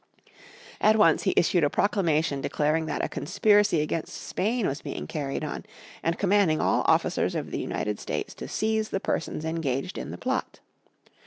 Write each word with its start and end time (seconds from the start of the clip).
At 0.79 0.95
once 0.97 1.21
he 1.21 1.33
issued 1.37 1.63
a 1.63 1.69
proclamation 1.69 2.41
declaring 2.41 2.87
that 2.87 3.03
a 3.03 3.07
conspiracy 3.07 3.81
against 3.81 4.17
Spain 4.19 4.65
was 4.65 4.81
being 4.81 5.05
carried 5.05 5.43
on, 5.43 5.63
and 6.01 6.17
commanding 6.17 6.59
all 6.59 6.81
officers 6.87 7.35
of 7.35 7.51
the 7.51 7.59
United 7.61 7.99
States 7.99 8.33
to 8.33 8.47
seize 8.47 8.89
the 8.89 8.99
persons 8.99 9.45
engaged 9.45 9.99
in 9.99 10.09
the 10.09 10.17
plot. 10.17 10.59